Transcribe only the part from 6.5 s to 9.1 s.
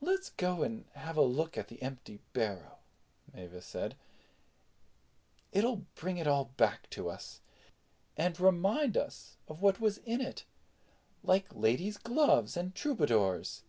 back to us, and remind